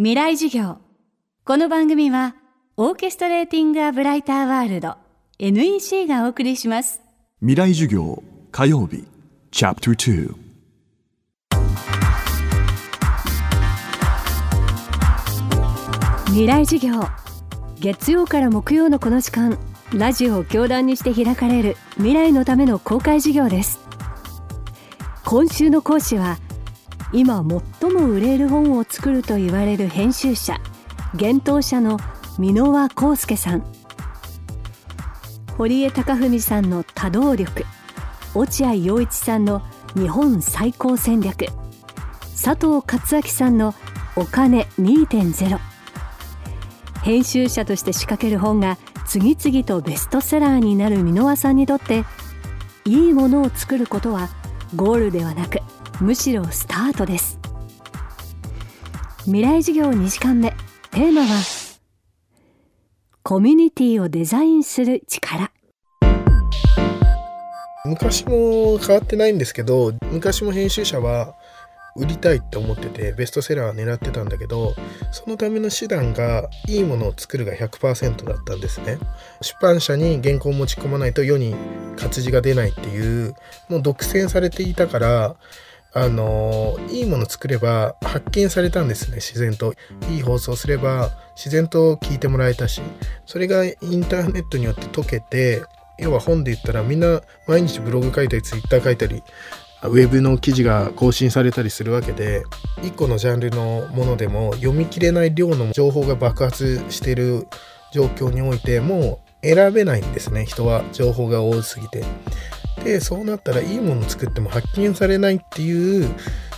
[0.00, 0.76] 未来授業。
[1.44, 2.36] この番組は
[2.76, 4.94] オーケストレーティング・ア・ブライター・ワールド
[5.40, 7.00] NEC がお送りします。
[7.40, 8.22] 未来授業
[8.52, 9.04] 火曜日
[9.50, 10.34] チャプター
[16.26, 17.00] 未来授業。
[17.80, 19.58] 月曜から木曜のこの時間
[19.92, 23.80] ラジオを教壇にして開かれる未来のための公開授業です。
[25.24, 26.38] 今週の講師は
[27.12, 27.44] 今
[27.80, 30.60] 最も売れる本を作ると言われる編集者
[31.14, 31.98] 幻冬者の
[32.38, 33.78] 箕輪康介さん。
[35.58, 37.64] 堀江貴文さんの多動力
[38.32, 39.60] 落合陽一さんの
[39.96, 41.46] 日本最高戦略
[42.40, 43.74] 佐藤勝明さんの
[44.14, 45.58] お金2.0
[47.02, 52.04] 編集者として仕掛ける本が次々とベストセラーになる箕輪さんにとって
[52.84, 54.28] いいものを作ることは
[54.76, 55.57] ゴールではなく
[56.00, 57.40] むしろスタートです。
[59.24, 60.50] 未来事業2時間目。
[60.92, 61.28] テーマは
[63.24, 65.50] コミュニティをデザインする力。
[67.84, 71.34] 昔も変わってないんですけど昔も編集者は
[71.96, 74.74] 売りたいって思っててベストセラー狙ってたんだけど
[75.10, 78.98] そのための手段がいいものを作るが100%だったんですね。
[79.42, 81.56] 出版社に原稿を持ち込まないと世に
[81.96, 83.34] 活字が出ないっていう
[83.68, 85.36] もう独占されていたから
[85.94, 89.74] あのいいもの作れば発見されたんですね自然と
[90.10, 92.82] いい放送すれば自然と聞いてもらえたし
[93.24, 95.62] それがインターネットによって解けて
[95.98, 99.22] 要は本で言ったらみんな毎日ブログ書いたりツイッター書いたり
[99.84, 102.42] ウェブの記事が更新されたりするわけで
[102.82, 107.46] 1個のジャンルのものでも読み切れない量の情報が爆発してる
[107.92, 112.04] 状況においてもう選べないんですね人は情報が多すぎて。
[112.84, 116.08] でそうなったらいいもの作っても発見されないっていう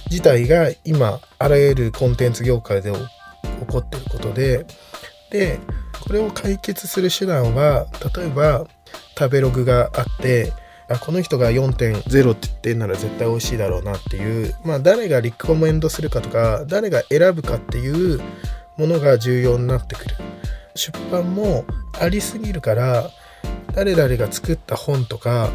[0.08, 2.98] 事態が今あらゆるコンテンツ業界で起
[3.66, 4.66] こってることで。
[5.30, 5.60] で
[6.00, 8.66] これを解決する手段は例えば
[9.16, 10.52] 食べログがあって
[10.88, 18.20] あこの人が4.0って言ってんなら絶対美味しいだろうなっていうまあ誰がリコメンドするかとか誰が選ぶかっていう
[18.76, 20.16] ものが重要になってくる。
[20.74, 21.64] 出版も
[22.00, 23.10] ありすぎるから
[23.74, 25.50] 誰々が作った本とか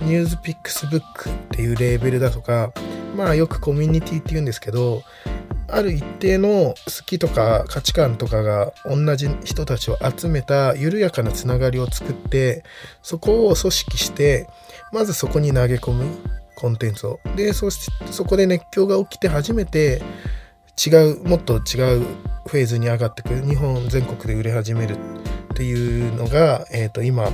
[0.00, 2.72] ニュースピックスブックっていうレーベルだとか
[3.16, 5.02] まあよくコミュニティって言うんですけど
[5.68, 6.74] ある一定の好
[7.06, 12.62] きとか価値観とかが同じ人たちを集めた緩やかなつながりを作って
[13.02, 14.48] そこを組織して
[14.92, 16.04] まずそこに投げ込む
[16.56, 17.20] コンテンツを。
[17.36, 20.02] でそしてそこで熱狂が起きて初めて
[20.84, 21.58] 違うもっと違
[21.98, 22.06] う
[22.46, 23.42] フェーズに上がってくる。
[23.42, 24.96] 日本全国で売れ始める
[25.52, 27.32] っていうのが、えーと、今売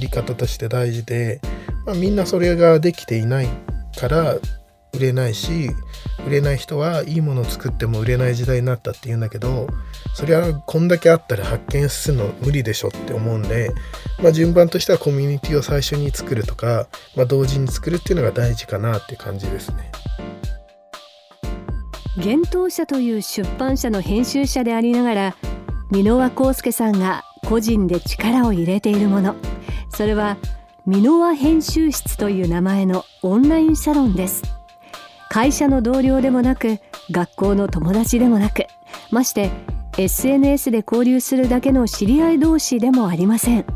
[0.00, 1.40] り方として大事で、
[1.86, 3.48] まあ、みんなそれができていない
[3.98, 4.36] から
[4.92, 5.70] 売れないし
[6.26, 9.68] 売れない人はいいものを作っても売れない時代になったっていうんだけど
[10.14, 13.70] それはこんだけあったら発見するの無理でしょって思うんで、
[14.22, 19.90] まあ、順番としてはコミュニティを最初に作るとか、まあ、同時に作るっていうのが大事かなって感じですね。
[22.16, 25.36] 幻冬社という出版社の編集者でありながら
[25.90, 29.36] 箕輪康介さんが個人で力を入れているもの
[29.90, 30.36] それは
[30.86, 34.42] 箕輪編集室という名前のオンラインサロンです。
[35.28, 36.78] 会社の同僚でもなく
[37.10, 38.66] 学校の友達でもなく
[39.10, 39.50] まして
[39.98, 43.66] SNS で交流するだけの知り合い同士でもありません。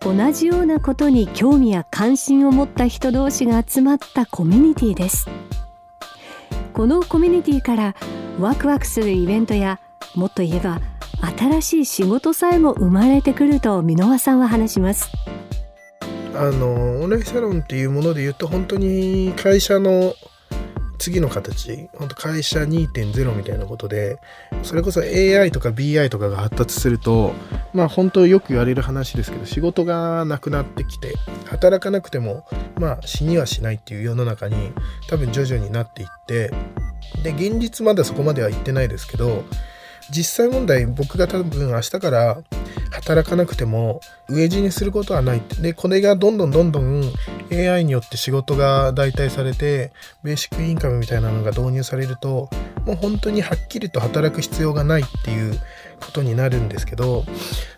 [0.00, 5.26] 同じようなことに興味や関心を持った人同士が集まったコミュニティです。
[6.74, 7.96] このコミュニティから
[8.38, 9.80] ワクワクするイベントや
[10.14, 10.80] もっと言えば
[11.36, 15.10] 新しい仕事さえも生まれてくると箕輪さんは話します。
[16.38, 20.14] あのオンラインサロンっていうもので言うと本当に会社の
[20.98, 21.88] 次の形。
[21.96, 24.18] 本当会社2.0みたいなことで
[24.62, 27.32] それこそ AI とか BI とかが発達すると
[27.72, 31.14] まあ本当よく言われる話ですけど仕事がなくなってきて
[31.46, 32.46] 働かなくても
[32.78, 34.72] まあ死にはしないっていう世の中に
[35.08, 36.52] 多分徐々になっていって
[37.22, 39.44] で現実まだそこまでは行ってないですけど
[40.10, 42.38] 実際問題僕が多分明日から
[42.90, 47.02] 働かなくても飢え死にすることはないでこれがどんどんどんどん
[47.52, 49.92] AI によって仕事が代替されて
[50.22, 52.48] ベーシックインカムみたいなのが導入されると
[52.84, 55.58] もう本当にはっきりと働く必要がないっていう
[56.00, 57.24] ことになるんですけど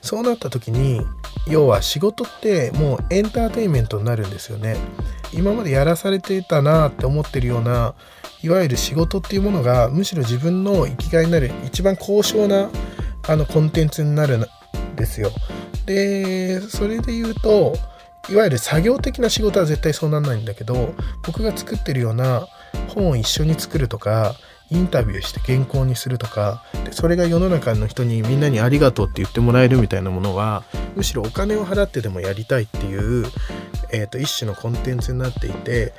[0.01, 1.01] そうなった時に
[1.49, 4.77] 要は仕事ってもうエンターテインメントになるんですよね。
[5.33, 7.95] 今までやらされてたなって思ってるような
[8.43, 12.71] いわゆる仕事っていうものがむしろ自分の生きがいになる一番高尚な
[13.29, 14.39] あのコンテンツになる
[15.01, 15.31] ですよ。
[15.87, 17.75] でそれで言うと
[18.29, 20.95] いわゆる作業的な仕事は絶対そうなんないんだけど
[21.27, 22.47] 僕が作ってるような
[22.89, 24.37] 本を一緒に作るとか
[24.71, 30.63] インタビューして原稿にするとかでそれが世の中の人にみんなにありがとうって言ってもらえるみたいなものは
[30.95, 33.27] むしろお金を払ってでもやりたいっていう、
[33.91, 35.93] えーと、一種のコンテンツになっていて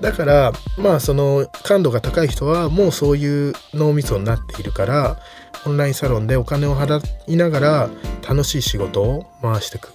[0.00, 5.18] だからまあその感度が高い人はもうそういう脳みそになっているから
[5.66, 7.90] オンラインサロンでお金を払いながら
[8.26, 9.92] 楽しい仕事を回していく。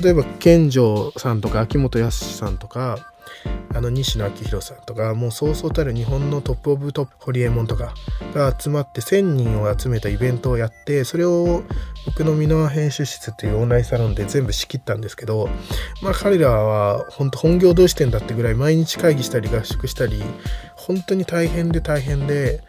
[0.00, 3.11] 例えば健城さんとか秋元康さんとか
[3.74, 7.94] あの西野昭弘さんとかもうそうそうたる日本のトップオブトップホリエモンとか
[8.34, 11.62] が集まって1,000人を集めたイベントをやってそれを
[12.04, 15.48] 僕の箕輪編集室っていうオンラインサロンで全部仕切ったんですけど
[16.02, 20.22] まあ彼らは本当本業どうしてんだってぐらい毎日会議したり合宿したり
[20.76, 22.60] 本当に大変で大変で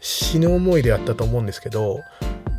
[0.00, 2.00] 死ぬ思いでやったと思うんですけど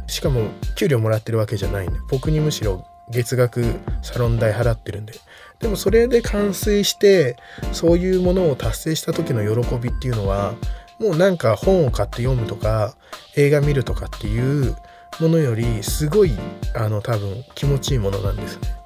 [0.08, 3.64] しかも給料もらってるわけじゃないんで僕にむしろ月額
[4.02, 5.14] サロン代払ってるんで
[5.60, 7.36] でもそれで完遂して
[7.74, 10.54] そういうものを達成した時の喜びっていうのは
[11.00, 12.96] もうなんか本を買って読むとか
[13.36, 14.76] 映画見るとかっていう
[15.20, 16.34] ものよりすごい
[16.76, 18.80] あの多分気持ちいいものなんですね。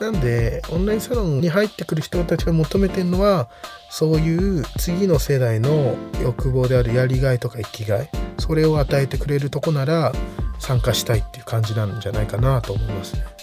[0.00, 3.50] なんでオンラインサロンに入ってくる人たちが求めてるのは
[3.90, 8.08] そういう次の世代の欲望であるやりがいとか生きがい
[8.38, 10.12] それを与えてくれるとこなら
[10.58, 13.39] 参加したいっていう感じなんじゃないかなと思いますね。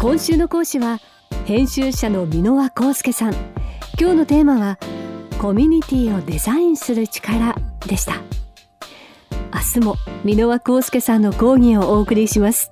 [0.00, 1.00] 今週の講師は
[1.44, 3.34] 編集者の箕輪康介さん。
[4.00, 4.78] 今日のテーマは
[5.40, 8.22] コミュニティをデザインする力でした。
[9.52, 12.70] 明日も箕輪康介さんの講義をお送りします。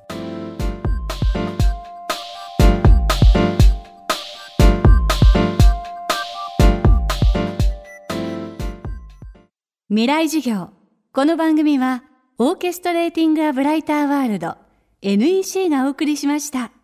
[9.89, 10.71] 未来授業。
[11.13, 12.05] この番組は
[12.39, 14.55] オーケストレーティング・ア・ブライター・ワールド
[15.03, 16.76] NEC がお送りしました。